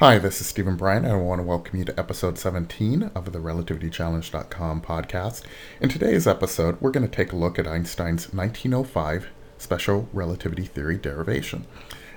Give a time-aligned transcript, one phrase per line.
[0.00, 3.32] Hi, this is Steven Bryant, and I want to welcome you to episode 17 of
[3.32, 5.42] the RelativityChallenge.com podcast.
[5.80, 9.26] In today's episode, we're going to take a look at Einstein's 1905
[9.56, 11.66] special relativity theory derivation.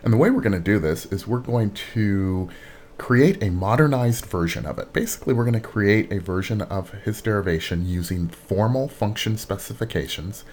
[0.03, 2.51] And the way we're going to do this is we're going to
[2.99, 4.93] create a modernized version of it.
[4.93, 10.45] Basically, we're going to create a version of his derivation using formal function specifications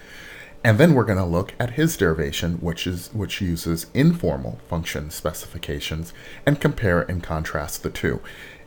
[0.63, 5.09] and then we're going to look at his derivation, which is which uses informal function
[5.09, 6.13] specifications,
[6.45, 8.21] and compare and contrast the two.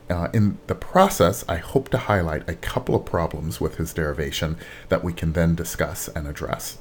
[0.08, 4.56] Uh, in the process, I hope to highlight a couple of problems with his derivation
[4.88, 6.78] that we can then discuss and address.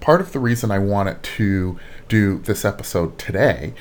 [0.00, 3.74] Part of the reason I wanted to do this episode today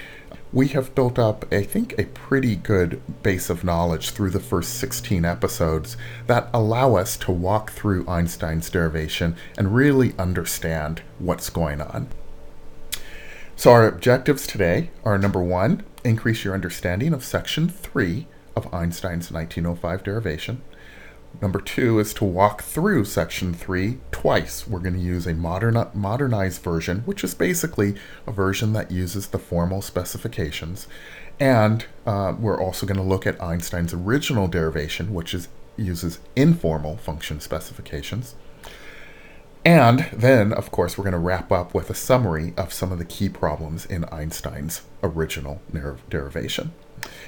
[0.53, 4.73] we have built up, I think, a pretty good base of knowledge through the first
[4.75, 5.95] 16 episodes
[6.27, 12.09] that allow us to walk through Einstein's derivation and really understand what's going on.
[13.55, 19.31] So, our objectives today are number one, increase your understanding of section three of Einstein's
[19.31, 20.61] 1905 derivation.
[21.39, 24.67] Number two is to walk through section three twice.
[24.67, 27.95] We're going to use a modern, modernized version, which is basically
[28.27, 30.87] a version that uses the formal specifications.
[31.39, 36.97] And uh, we're also going to look at Einstein's original derivation, which is uses informal
[36.97, 38.35] function specifications.
[39.63, 42.99] And then, of course, we're going to wrap up with a summary of some of
[42.99, 45.61] the key problems in Einstein's original
[46.09, 46.73] derivation.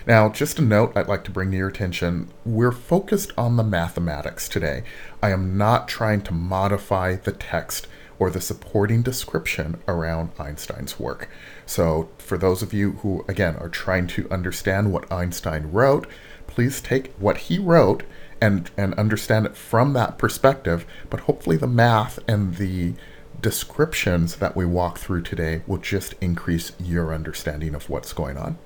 [0.05, 3.63] Now, just a note I'd like to bring to your attention we're focused on the
[3.63, 4.83] mathematics today.
[5.21, 7.87] I am not trying to modify the text
[8.19, 11.29] or the supporting description around Einstein's work.
[11.65, 16.07] So, for those of you who, again, are trying to understand what Einstein wrote,
[16.47, 18.03] please take what he wrote
[18.41, 20.85] and, and understand it from that perspective.
[21.09, 22.93] But hopefully, the math and the
[23.41, 28.57] descriptions that we walk through today will just increase your understanding of what's going on.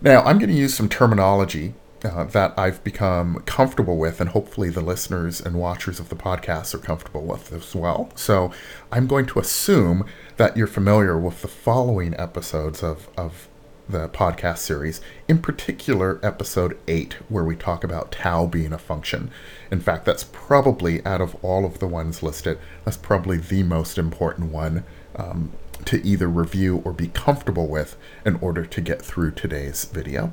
[0.00, 4.70] Now, I'm going to use some terminology uh, that I've become comfortable with, and hopefully
[4.70, 8.10] the listeners and watchers of the podcast are comfortable with as well.
[8.14, 8.52] So
[8.92, 10.06] I'm going to assume
[10.36, 13.48] that you're familiar with the following episodes of, of
[13.88, 19.32] the podcast series, in particular, episode 8, where we talk about tau being a function.
[19.70, 23.98] In fact, that's probably, out of all of the ones listed, that's probably the most
[23.98, 24.84] important one.
[25.16, 25.50] Um,
[25.86, 30.32] to either review or be comfortable with in order to get through today's video.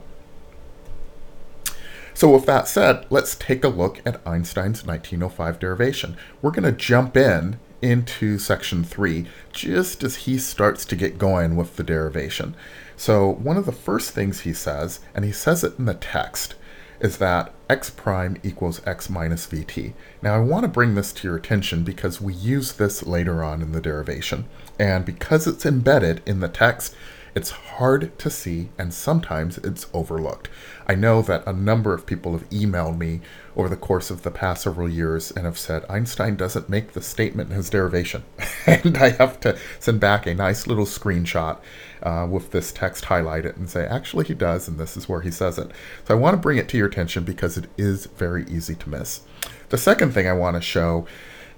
[2.14, 6.16] So with that said, let's take a look at Einstein's 1905 derivation.
[6.42, 11.58] We're going to jump in into section 3 just as he starts to get going
[11.58, 12.56] with the derivation.
[12.96, 16.56] So one of the first things he says, and he says it in the text,
[17.00, 19.94] is that x prime equals x minus vt.
[20.22, 23.62] Now I want to bring this to your attention because we use this later on
[23.62, 24.46] in the derivation.
[24.80, 26.96] And because it's embedded in the text,
[27.36, 30.50] it's hard to see and sometimes it's overlooked.
[30.88, 33.20] I know that a number of people have emailed me
[33.58, 37.02] over the course of the past several years and have said Einstein doesn't make the
[37.02, 38.24] statement in his derivation.
[38.66, 41.60] and I have to send back a nice little screenshot
[42.02, 45.32] uh, with this text highlighted and say, actually, he does, and this is where he
[45.32, 45.72] says it.
[46.08, 48.90] So I want to bring it to your attention because it is very easy to
[48.90, 49.22] miss.
[49.70, 51.08] The second thing I want to show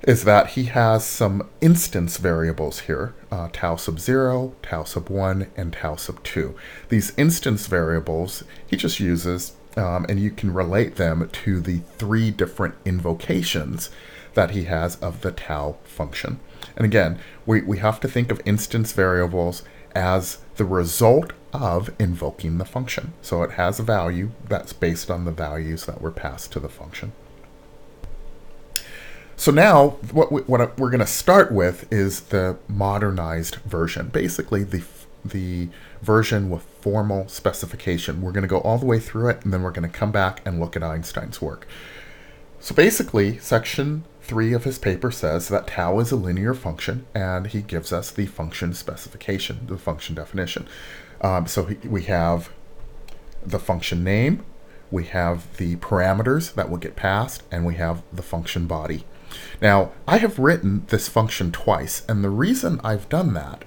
[0.04, 5.48] is that he has some instance variables here, uh, tau sub 0, tau sub 1,
[5.56, 6.56] and tau sub 2.
[6.90, 12.32] These instance variables he just uses, um, and you can relate them to the three
[12.32, 13.90] different invocations
[14.34, 16.40] that he has of the tau function.
[16.76, 19.64] And again, we, we have to think of instance variables
[19.96, 23.14] as the result of invoking the function.
[23.22, 26.70] So it has a value that's based on the values that were passed to the
[26.70, 27.14] function.
[29.40, 34.10] So now, what, we, what we're going to start with is the modernized version.
[34.10, 34.84] Basically, the
[35.24, 35.70] the
[36.02, 38.22] version with formal specification.
[38.22, 40.12] We're going to go all the way through it, and then we're going to come
[40.12, 41.68] back and look at Einstein's work.
[42.60, 47.48] So basically, section three of his paper says that tau is a linear function, and
[47.48, 50.68] he gives us the function specification, the function definition.
[51.22, 52.50] Um, so he, we have
[53.46, 54.44] the function name,
[54.92, 59.04] we have the parameters that will get passed, and we have the function body.
[59.62, 63.64] Now, I have written this function twice, and the reason I've done that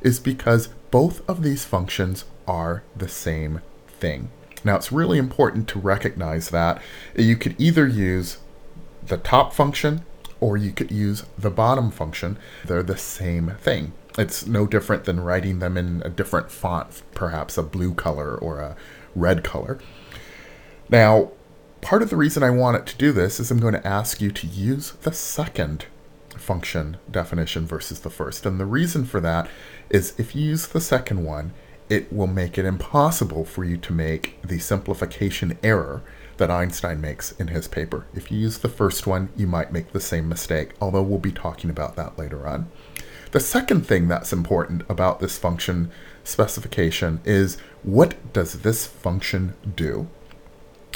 [0.00, 4.30] is because both of these functions are the same thing.
[4.64, 6.80] Now, it's really important to recognize that
[7.16, 8.38] you could either use
[9.06, 10.04] the top function
[10.40, 12.38] or you could use the bottom function.
[12.64, 13.92] They're the same thing.
[14.16, 18.60] It's no different than writing them in a different font, perhaps a blue color or
[18.60, 18.76] a
[19.14, 19.78] red color.
[20.88, 21.32] Now,
[21.84, 24.20] part of the reason I want it to do this is I'm going to ask
[24.20, 25.84] you to use the second
[26.30, 28.46] function definition versus the first.
[28.46, 29.48] And the reason for that
[29.90, 31.52] is if you use the second one,
[31.90, 36.02] it will make it impossible for you to make the simplification error
[36.38, 38.06] that Einstein makes in his paper.
[38.14, 41.32] If you use the first one, you might make the same mistake, although we'll be
[41.32, 42.70] talking about that later on.
[43.32, 45.90] The second thing that's important about this function
[46.24, 50.08] specification is what does this function do?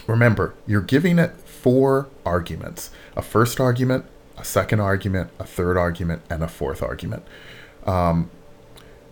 [0.06, 4.04] Remember, you're giving it four arguments a first argument,
[4.36, 7.24] a second argument, a third argument, and a fourth argument.
[7.84, 8.30] Um,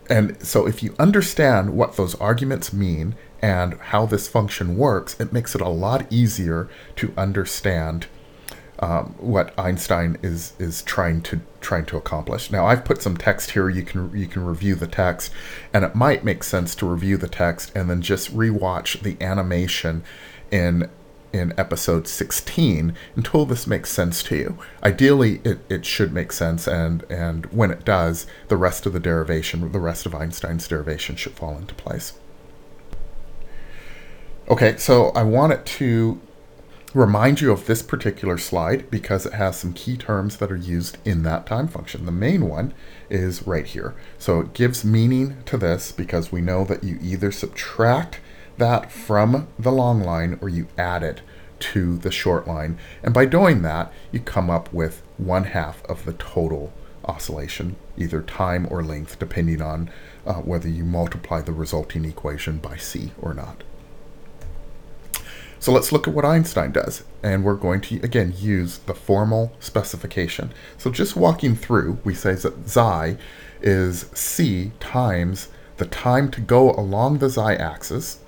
[0.09, 5.33] and so if you understand what those arguments mean and how this function works, it
[5.33, 8.07] makes it a lot easier to understand
[8.79, 12.51] um, what Einstein is is trying to trying to accomplish.
[12.51, 13.71] Now I've put some text here.
[13.71, 15.33] You can you can review the text,
[15.73, 20.05] and it might make sense to review the text and then just rewatch the animation
[20.51, 20.91] in
[21.33, 24.59] in episode 16 until this makes sense to you.
[24.83, 29.01] Ideally, it, it should make sense, and, and when it does, the rest of the
[29.01, 32.15] derivation, the rest of Einstein's derivation should fall into place.
[34.49, 36.21] Okay, so I wanted to
[36.95, 40.97] remind you of this particular slide because it has some key terms that are used
[41.05, 42.07] in that time function.
[42.07, 42.73] The main one
[43.11, 43.95] is right here.
[44.19, 48.21] So it gives meaning to this because we know that you either subtract
[48.59, 51.21] that from the long line or you add it
[51.59, 52.79] to the short line.
[53.03, 56.73] And by doing that, you come up with one half of the total
[57.05, 59.91] oscillation, either time or length, depending on
[60.27, 63.63] uh, whether you multiply the resulting equation by c or not.
[65.59, 67.05] So let's look at what Einstein does.
[67.23, 70.53] And we're going to, again, use the formal specification.
[70.79, 73.21] So just walking through, we say that xi
[73.63, 75.49] is c times
[75.79, 78.19] the time to go along the xi axis.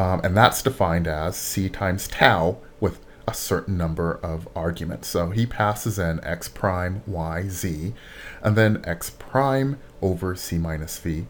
[0.00, 5.08] Um, and that's defined as c times tau with a certain number of arguments.
[5.08, 7.92] So he passes in x prime, y, z,
[8.42, 11.26] and then x prime over c minus v.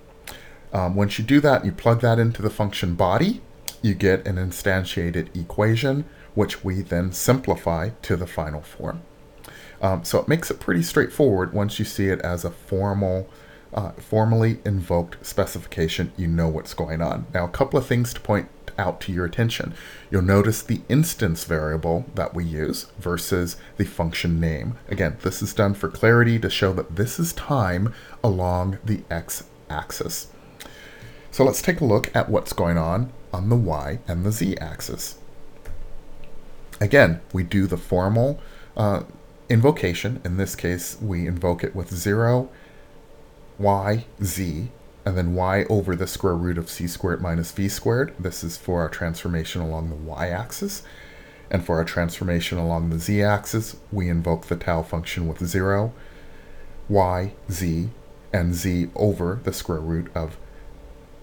[0.73, 3.41] Um, once you do that, you plug that into the function body,
[3.83, 6.05] you get an instantiated equation,
[6.37, 9.03] which we then simplify to the final form.
[9.83, 13.29] Um, so it makes it pretty straightforward once you see it as a formal,
[13.75, 16.13] uh, formally invoked specification.
[16.17, 17.27] You know what's going on.
[17.35, 19.75] Now, a couple of things to point out to your attention.
[20.11, 24.77] You'll notice the instance variable that we use versus the function name.
[24.89, 30.29] Again, this is done for clarity to show that this is time along the x-axis.
[31.31, 34.57] So let's take a look at what's going on on the y and the z
[34.59, 35.19] axis.
[36.81, 38.41] Again, we do the formal
[38.77, 39.03] uh,
[39.51, 40.21] invocation.
[40.25, 42.49] In this case, we invoke it with 0,
[43.59, 44.71] y, z,
[45.05, 48.15] and then y over the square root of c squared minus v squared.
[48.19, 50.83] This is for our transformation along the y-axis.
[51.51, 55.93] And for our transformation along the z-axis, we invoke the tau function with 0,
[56.89, 57.91] y, z,
[58.33, 60.37] and z over the square root of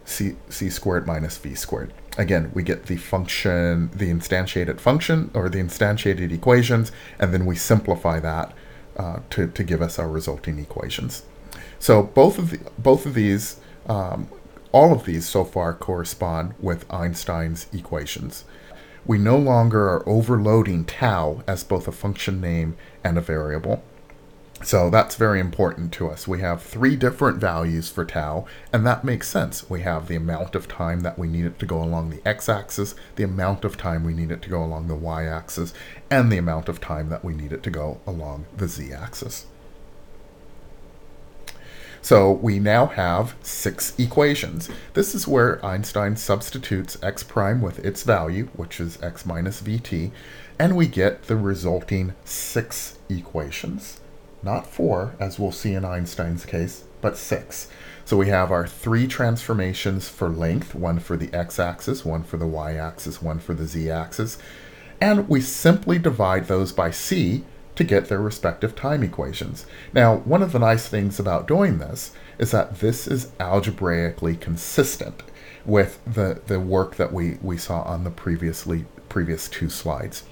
[0.04, 5.48] c, c squared minus v squared again, we get the function, the instantiated function or
[5.50, 8.54] the instantiated equations, and then we simplify that
[8.98, 11.24] uh, to, to give us our resulting equations.
[11.80, 14.28] So both of the, both of these, um,
[14.72, 18.46] all of these so far correspond with Einstein's equations.
[19.06, 23.82] We no longer are overloading tau as both a function name and a variable.
[24.64, 26.28] So that's very important to us.
[26.28, 29.70] We have three different values for tau, and that makes sense.
[29.70, 32.96] We have the amount of time that we need it to go along the x-axis,
[33.16, 35.74] the amount of time we need it to go along the y-axis,
[36.10, 39.46] and the amount of time that we need it to go along the z-axis.
[42.08, 44.70] So we now have six equations.
[44.94, 50.12] This is where Einstein substitutes x prime with its value, which is x minus vt,
[50.58, 54.00] and we get the resulting six equations
[54.42, 57.68] not four, as we'll see in Einstein's case, but six.
[58.06, 62.48] So we have our three transformations for length, one for the x-axis, one for the
[62.48, 64.38] y-axis, one for the z-axis,
[65.02, 67.44] and we simply divide those by c
[67.78, 69.66] to get their respective time equations.
[69.94, 75.24] Now, one of the nice things about doing this is that this is algebraically consistent
[75.66, 80.24] with the, the work that we, we saw on the previously previous two slides.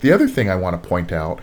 [0.00, 1.40] The other thing I want to point out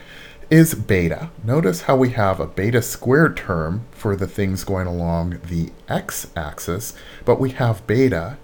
[0.49, 1.29] is beta.
[1.43, 6.93] Notice how we have a beta squared term for the things going along the x-axis,
[7.23, 8.37] but we have beta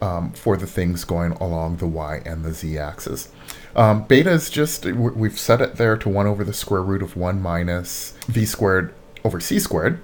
[0.00, 3.30] um, for the things going along the y and the z-axis.
[3.78, 7.16] Um, beta is just, we've set it there to 1 over the square root of
[7.16, 8.92] 1 minus v squared
[9.24, 10.02] over c squared.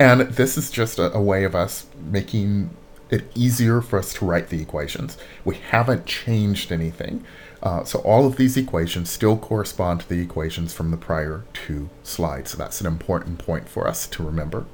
[0.00, 2.70] And this is just a, a way of us making
[3.08, 5.16] it easier for us to write the equations.
[5.44, 7.24] We haven't changed anything.
[7.62, 11.88] Uh, so all of these equations still correspond to the equations from the prior two
[12.02, 12.50] slides.
[12.50, 14.66] So that's an important point for us to remember.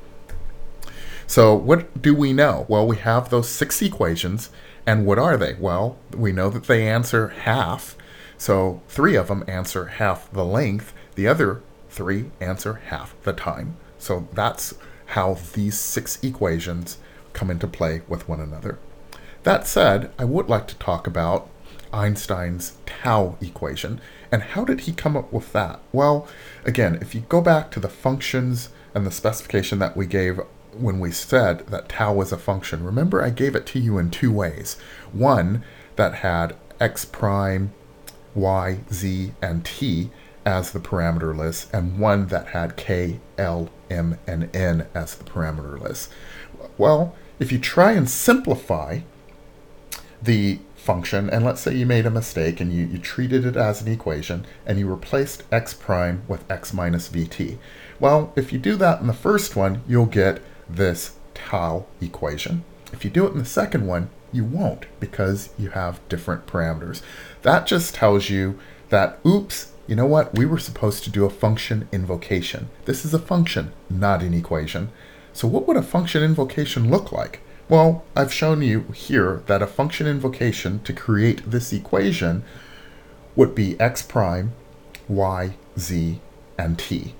[1.26, 2.66] So, what do we know?
[2.68, 4.50] Well, we have those six equations,
[4.86, 5.54] and what are they?
[5.54, 7.96] Well, we know that they answer half.
[8.36, 13.76] So, three of them answer half the length, the other three answer half the time.
[13.98, 14.74] So, that's
[15.06, 16.98] how these six equations
[17.32, 18.78] come into play with one another.
[19.44, 21.48] That said, I would like to talk about
[21.92, 24.00] Einstein's tau equation.
[24.30, 25.80] And how did he come up with that?
[25.92, 26.26] Well,
[26.64, 30.40] again, if you go back to the functions and the specification that we gave
[30.72, 34.10] when we said that tau was a function, remember I gave it to you in
[34.10, 34.76] two ways.
[35.12, 35.64] One
[35.96, 37.72] that had x prime,
[38.34, 40.10] y, z, and t
[40.44, 45.24] as the parameter list, and one that had k, l, m, and n as the
[45.24, 46.10] parameter list.
[46.78, 49.00] Well, if you try and simplify
[50.20, 53.82] the function, and let's say you made a mistake and you, you treated it as
[53.82, 57.56] an equation and you replaced x prime with x minus vt.
[58.00, 62.64] Well, if you do that in the first one, you'll get this tau equation.
[62.92, 67.02] If you do it in the second one, you won't because you have different parameters.
[67.42, 70.36] That just tells you that, oops, you know what?
[70.36, 72.68] We were supposed to do a function invocation.
[72.84, 74.90] This is a function, not an equation.
[75.32, 77.40] So what would a function invocation look like?
[77.68, 82.44] Well, I've shown you here that a function invocation to create this equation
[83.34, 84.52] would be x prime,
[85.08, 86.20] y, z,
[86.58, 87.14] and t.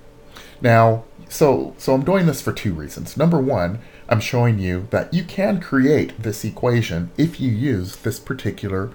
[0.61, 3.17] Now, so, so I'm doing this for two reasons.
[3.17, 8.19] Number one, I'm showing you that you can create this equation if you use this
[8.19, 8.91] particular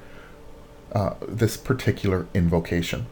[0.92, 3.06] uh, this particular invocation.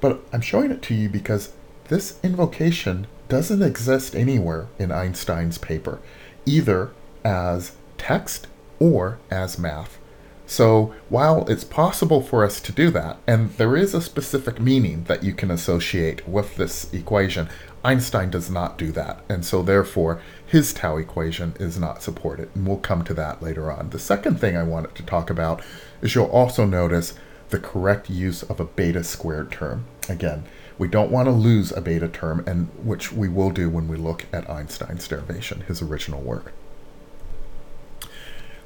[0.00, 1.52] But I'm showing it to you because
[1.88, 6.00] this invocation doesn't exist anywhere in Einstein's paper,
[6.44, 6.90] either
[7.24, 8.48] as text
[8.80, 9.98] or as math.
[10.46, 15.04] So while it's possible for us to do that, and there is a specific meaning
[15.04, 17.48] that you can associate with this equation,
[17.82, 19.20] Einstein does not do that.
[19.28, 22.50] And so therefore, his tau equation is not supported.
[22.54, 23.90] And we'll come to that later on.
[23.90, 25.62] The second thing I wanted to talk about
[26.02, 27.14] is you'll also notice
[27.48, 29.86] the correct use of a beta squared term.
[30.08, 30.44] Again,
[30.78, 33.96] we don't want to lose a beta term, and which we will do when we
[33.96, 36.52] look at Einstein's derivation, his original work.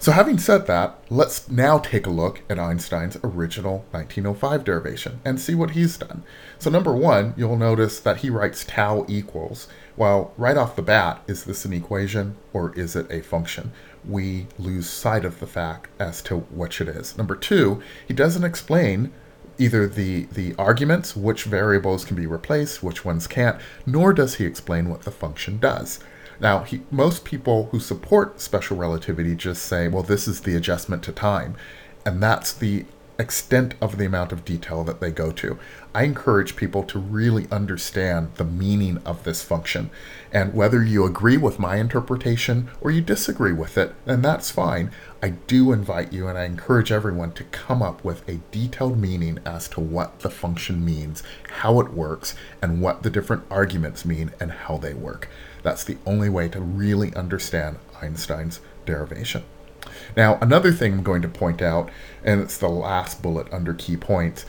[0.05, 5.41] So, having said that, let's now take a look at Einstein's original 1905 derivation and
[5.41, 6.25] see what he's done.
[6.59, 9.67] So, number one, you'll notice that he writes tau equals.
[9.97, 13.73] Well, right off the bat, is this an equation or is it a function?
[14.07, 17.17] We lose sight of the fact as to which it is.
[17.17, 19.11] Number two, he doesn't explain
[19.57, 24.45] either the, the arguments, which variables can be replaced, which ones can't, nor does he
[24.45, 25.99] explain what the function does.
[26.41, 31.03] Now, he, most people who support special relativity just say, well, this is the adjustment
[31.05, 31.57] to time.
[32.05, 32.85] And that's the
[33.19, 35.59] extent of the amount of detail that they go to.
[35.95, 39.91] I encourage people to really understand the meaning of this function.
[40.33, 44.91] And whether you agree with my interpretation or you disagree with it, then that's fine.
[45.23, 49.39] I do invite you and I encourage everyone to come up with a detailed meaning
[49.47, 51.23] as to what the function means,
[51.61, 55.29] how it works, and what the different arguments mean and how they work.
[55.63, 59.45] That's the only way to really understand Einstein's derivation.
[60.17, 61.91] Now, another thing I'm going to point out,
[62.23, 64.45] and it's the last bullet under key points,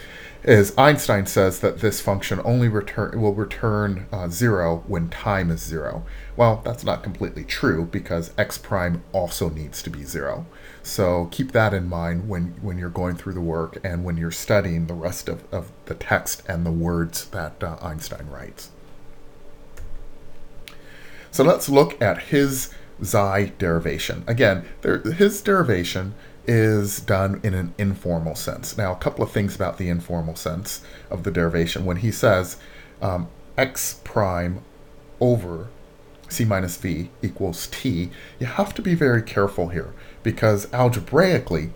[0.45, 5.61] is Einstein says that this function only return will return uh, zero when time is
[5.61, 6.05] zero.
[6.37, 10.45] Well, that's not completely true because x prime also needs to be zero.
[10.83, 14.29] So keep that in mind when, when you're going through the work and when you're
[14.29, 18.69] studying the rest of, of the text and the words that uh, Einstein writes.
[21.31, 22.71] So let's look at his
[23.03, 24.23] xi derivation.
[24.27, 26.13] Again, there, his derivation
[26.47, 28.77] is done in an informal sense.
[28.77, 31.85] Now, a couple of things about the informal sense of the derivation.
[31.85, 32.57] When he says
[33.01, 34.61] um, x prime
[35.19, 35.69] over
[36.27, 41.71] c minus v equals t, you have to be very careful here because algebraically,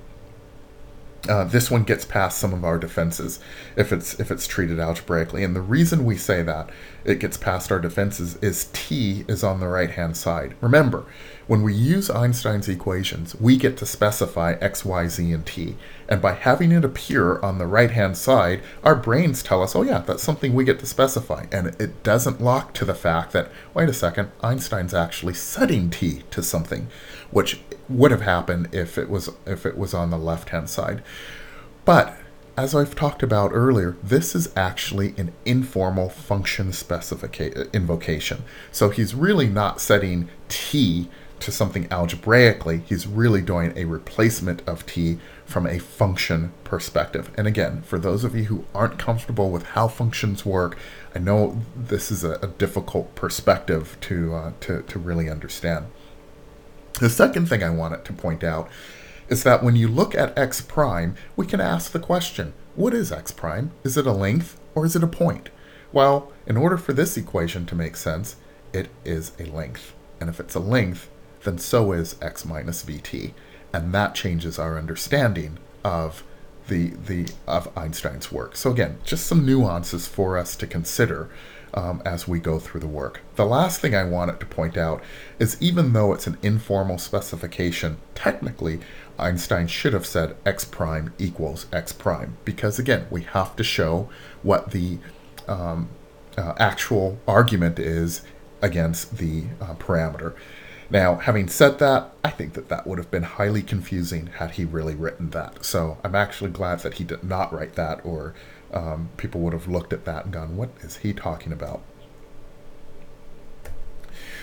[1.28, 3.40] uh, this one gets past some of our defenses
[3.76, 5.44] if it's if it's treated algebraically.
[5.44, 6.70] And the reason we say that
[7.04, 10.56] it gets past our defenses is t is on the right hand side.
[10.62, 11.06] Remember,
[11.48, 15.76] when we use Einstein's equations, we get to specify x, y, z, and t.
[16.08, 19.82] And by having it appear on the right hand side, our brains tell us, oh
[19.82, 21.46] yeah, that's something we get to specify.
[21.52, 26.24] And it doesn't lock to the fact that, wait a second, Einstein's actually setting t
[26.32, 26.88] to something,
[27.32, 31.02] which would have happened if it was if it was on the left hand side.
[31.86, 32.16] But
[32.58, 38.44] as I've talked about earlier, this is actually an informal function specification invocation.
[38.72, 42.82] So he's really not setting t to something algebraically.
[42.86, 47.32] He's really doing a replacement of t from a function perspective.
[47.38, 50.78] And again, for those of you who aren't comfortable with how functions work,
[51.16, 55.86] I know this is a, a difficult perspective to, uh, to to really understand.
[57.00, 58.70] The second thing I wanted to point out
[59.30, 63.12] is that when you look at x prime, we can ask the question, what is
[63.12, 63.72] x prime?
[63.84, 65.50] Is it a length or is it a point?
[65.92, 68.36] Well, in order for this equation to make sense,
[68.74, 69.94] it is a length.
[70.20, 71.10] And if it's a length,
[71.44, 73.34] then so is x minus vt.
[73.74, 76.24] And that changes our understanding of
[76.68, 78.56] the, the of Einstein's work.
[78.56, 81.30] So again, just some nuances for us to consider
[81.74, 83.22] um, as we go through the work.
[83.36, 85.04] The last thing I wanted to point out
[85.38, 88.80] is even though it's an informal specification, technically
[89.18, 94.10] Einstein should have said x prime equals x prime because again, we have to show
[94.44, 94.98] what the
[95.48, 95.90] um,
[96.38, 98.22] uh, actual argument is
[98.62, 100.34] against the uh, parameter.
[100.92, 104.66] Now, having said that, I think that that would have been highly confusing had he
[104.66, 105.64] really written that.
[105.64, 108.34] So I'm actually glad that he did not write that, or
[108.74, 111.82] um, people would have looked at that and gone, what is he talking about?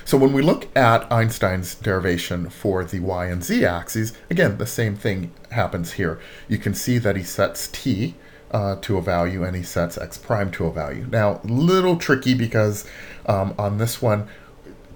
[0.05, 4.67] So when we look at Einstein's derivation for the y and z axes, again, the
[4.67, 6.21] same thing happens here.
[6.47, 8.15] You can see that he sets t
[8.53, 11.09] uh, to a value and he sets x prime to a value.
[11.11, 12.85] Now, little tricky because
[13.27, 14.29] um, on this one,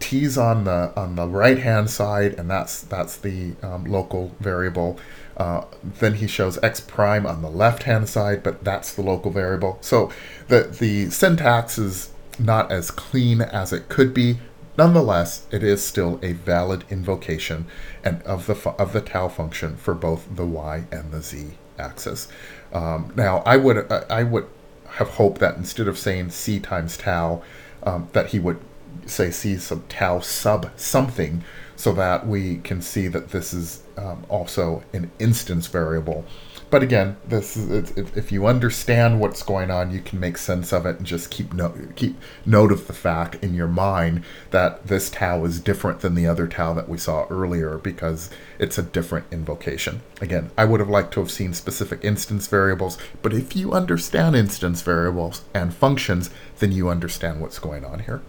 [0.00, 4.99] t's on the on the right hand side, and that's that's the um, local variable.
[5.37, 9.30] Uh, then he shows x prime on the left hand side, but that's the local
[9.30, 9.78] variable.
[9.80, 10.11] So
[10.49, 14.38] the the syntax is not as clean as it could be.
[14.76, 17.66] Nonetheless, it is still a valid invocation
[18.02, 22.28] and of the of the tau function for both the y and the z axis.
[22.73, 24.47] Um, now, I would I would
[24.95, 27.42] have hoped that instead of saying c times tau,
[27.83, 28.61] um, that he would
[29.06, 31.42] say c sub tau sub something,
[31.76, 36.25] so that we can see that this is um, also an instance variable
[36.70, 40.87] but again, this is if, you understand what's going on, you can make sense of
[40.87, 42.16] it and just keep note keep
[42.47, 46.47] note of the fact in your mind that this tau is different than the other
[46.47, 48.30] tau that we saw earlier because
[48.61, 50.00] it's a different invocation.
[50.20, 54.37] Again, I would have liked to have seen specific instance variables, but if you understand
[54.37, 58.22] instance variables and functions, then you understand what's going on here.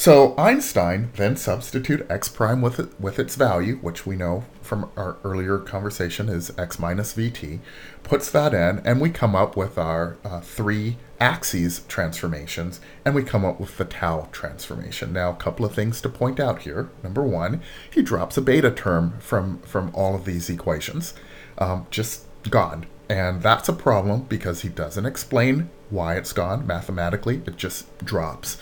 [0.00, 4.88] So Einstein then substitute x prime with it, with its value, which we know from
[4.96, 7.58] our earlier conversation is x minus vt,
[8.02, 13.22] puts that in, and we come up with our uh, three axes transformations, and we
[13.22, 15.12] come up with the tau transformation.
[15.12, 16.88] Now, a couple of things to point out here.
[17.02, 17.60] Number one,
[17.90, 21.12] he drops a beta term from from all of these equations,
[21.58, 27.42] um, just gone, and that's a problem because he doesn't explain why it's gone mathematically.
[27.44, 28.56] It just drops.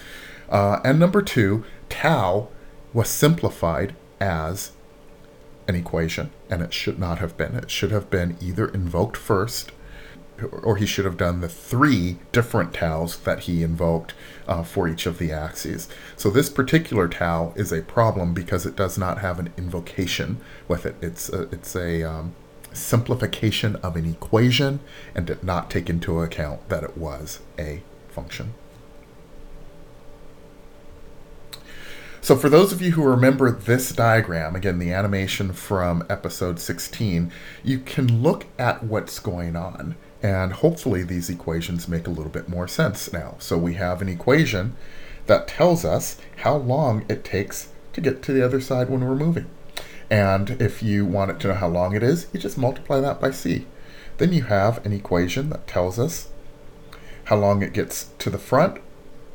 [0.48, 2.48] Uh, and number two, tau
[2.92, 4.72] was simplified as
[5.66, 7.54] an equation, and it should not have been.
[7.54, 9.72] It should have been either invoked first,
[10.62, 14.14] or he should have done the three different taus that he invoked
[14.46, 15.88] uh, for each of the axes.
[16.16, 20.87] So this particular tau is a problem because it does not have an invocation with
[20.87, 20.96] it.
[21.02, 22.34] It's a, it's a um,
[22.72, 24.80] simplification of an equation
[25.14, 28.54] and did not take into account that it was a function.
[32.28, 37.32] So for those of you who remember this diagram, again, the animation from episode 16,
[37.64, 39.96] you can look at what's going on.
[40.22, 43.36] And hopefully these equations make a little bit more sense now.
[43.38, 44.76] So we have an equation
[45.24, 49.14] that tells us how long it takes to get to the other side when we're
[49.14, 49.46] moving.
[50.10, 53.22] And if you want it to know how long it is, you just multiply that
[53.22, 53.66] by c.
[54.18, 56.28] Then you have an equation that tells us
[57.24, 58.82] how long it gets to the front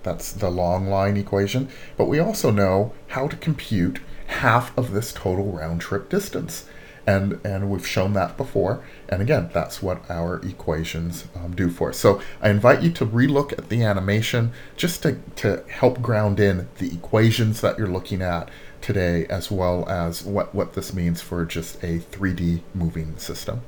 [0.03, 1.69] that's the long line equation.
[1.97, 6.65] But we also know how to compute half of this total round trip distance.
[7.05, 8.81] And, and we've shown that before.
[9.09, 11.97] And again, that's what our equations um, do for us.
[11.97, 16.69] So I invite you to relook at the animation just to, to help ground in
[16.77, 21.43] the equations that you're looking at today, as well as what, what this means for
[21.43, 23.61] just a 3D moving system.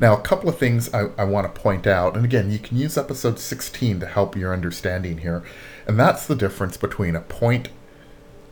[0.00, 2.76] Now, a couple of things I, I want to point out, and again, you can
[2.76, 5.44] use episode 16 to help your understanding here,
[5.86, 7.68] and that's the difference between a point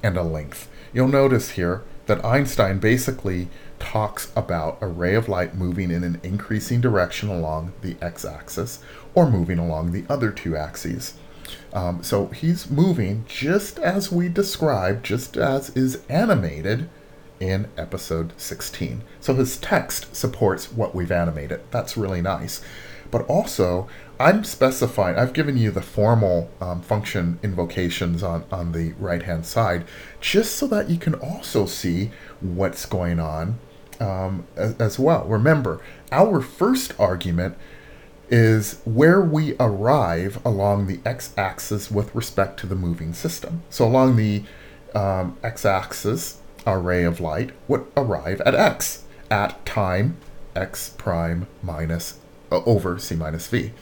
[0.02, 0.68] and a length.
[0.92, 6.20] You'll notice here that Einstein basically talks about a ray of light moving in an
[6.22, 8.80] increasing direction along the x-axis
[9.14, 11.14] or moving along the other two axes.
[11.72, 16.88] Um, so he's moving just as we described, just as is animated
[17.42, 19.02] in episode 16.
[19.20, 21.60] So his text supports what we've animated.
[21.72, 22.62] That's really nice.
[23.10, 28.92] But also, I'm specifying, I've given you the formal um, function invocations on, on the
[28.92, 29.84] right hand side,
[30.20, 33.58] just so that you can also see what's going on
[34.00, 35.24] um, as, as well.
[35.24, 35.80] Remember,
[36.12, 37.56] our first argument
[38.30, 43.62] is where we arrive along the x axis with respect to the moving system.
[43.68, 44.44] So along the
[44.94, 50.16] um, x-axis, our ray of light, would arrive at x at time
[50.54, 52.18] x prime minus
[52.50, 53.72] uh, over c minus v.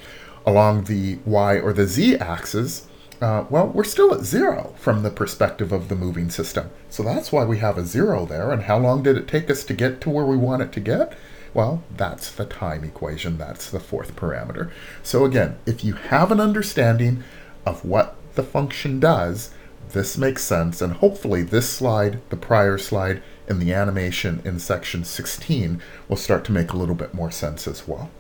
[0.47, 2.87] Along the y or the z axis,
[3.21, 6.71] uh, well, we're still at zero from the perspective of the moving system.
[6.89, 8.51] So that's why we have a zero there.
[8.51, 10.81] And how long did it take us to get to where we want it to
[10.81, 11.17] get?
[11.53, 13.37] Well, that's the time equation.
[13.37, 14.71] That's the fourth parameter.
[15.03, 17.23] So again, if you have an understanding
[17.67, 19.51] of what the function does,
[19.93, 20.81] this makes sense.
[20.81, 26.45] And hopefully this slide, the prior slide, and the animation in section 16 will start
[26.45, 28.11] to make a little bit more sense as well.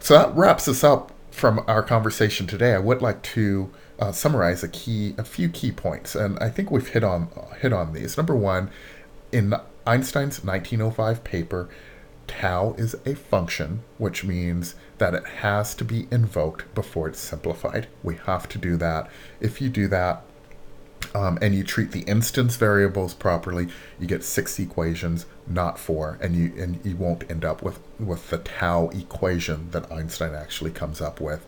[0.00, 2.74] So that wraps us up from our conversation today.
[2.74, 6.70] I would like to uh, summarize a key, a few key points, and I think
[6.70, 7.28] we've hit on
[7.60, 8.16] hit on these.
[8.16, 8.70] Number one,
[9.30, 9.54] in
[9.86, 11.68] Einstein's 1905 paper,
[12.26, 17.88] tau is a function, which means that it has to be invoked before it's simplified.
[18.02, 19.10] We have to do that.
[19.40, 20.22] If you do that,
[21.14, 26.36] um, and you treat the instance variables properly, you get six equations, not four, and
[26.36, 31.00] you and you won't end up with with the tau equation that Einstein actually comes
[31.00, 31.44] up with.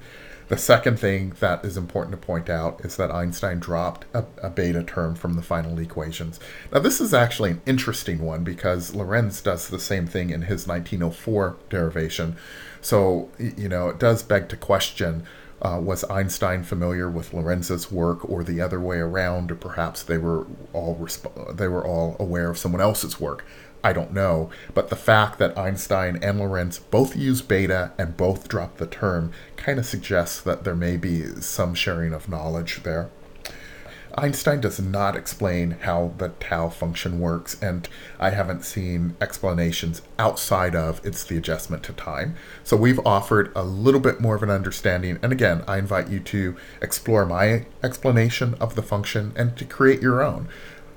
[0.53, 4.51] The second thing that is important to point out is that Einstein dropped a, a,
[4.51, 6.39] beta term from the final equations.
[6.71, 10.67] Now, this is actually an interesting one because Lorentz does the same thing in his
[10.67, 12.37] 1904 derivation.
[12.83, 15.25] So, you know, it does beg to question
[15.63, 20.19] uh, was Einstein familiar with Lorentz's work, or the other way around, or perhaps they
[20.19, 23.45] were all resp- they were all aware of someone else's work?
[23.85, 24.51] I don't know.
[24.75, 29.33] But the fact that Einstein and Lorentz both use beta and both drop the term
[29.57, 33.11] kind of suggests that there may be some sharing of knowledge there.
[34.15, 37.89] Einstein does not explain how the tau function works, and
[38.21, 42.37] I haven't seen explanations outside of it's the adjustment to time.
[42.63, 46.21] So we've offered a little bit more of an understanding, and again, I invite you
[46.21, 50.49] to explore my explanation of the function and to create your own.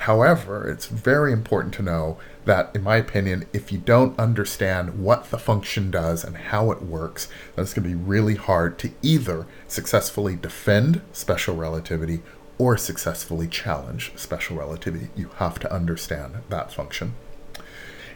[0.05, 5.31] However, it's very important to know that, in my opinion, if you don't understand what
[5.31, 8.91] the function does and how it works, then it's going to be really hard to
[9.01, 12.21] either successfully defend special relativity
[12.59, 15.09] or successfully challenge special relativity.
[15.15, 17.15] You have to understand that function.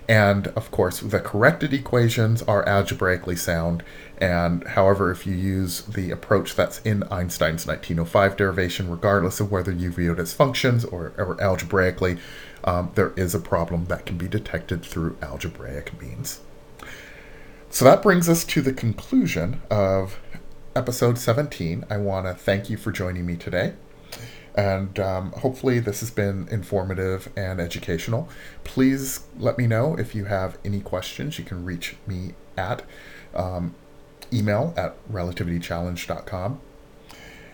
[0.10, 3.84] And of course, the corrected equations are algebraically sound.
[4.18, 9.72] And however, if you use the approach that's in Einstein's 1905 derivation, regardless of whether
[9.72, 12.18] you view it as functions or, or algebraically,
[12.64, 16.40] um, there is a problem that can be detected through algebraic means.
[17.70, 20.20] So that brings us to the conclusion of
[20.76, 21.86] episode 17.
[21.88, 23.74] I want to thank you for joining me today.
[24.56, 28.28] And um, hopefully, this has been informative and educational.
[28.64, 31.38] Please let me know if you have any questions.
[31.38, 32.84] You can reach me at
[33.34, 33.76] um,
[34.34, 36.62] email at relativitychallenge.com.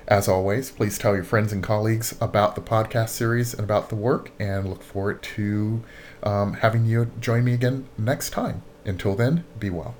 [0.08, 3.96] As always, please tell your friends and colleagues about the podcast series and about the
[3.96, 5.84] work, and look forward to
[6.22, 8.62] um, having you join me again next time.
[8.86, 9.96] Until then, be well.